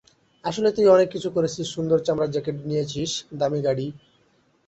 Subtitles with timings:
[0.43, 3.87] আসলেই তুই অনেক কিছু করেছিস সুন্দর চামড়ার জ্যাকেট নিয়েছিস, দামি গাড়ী।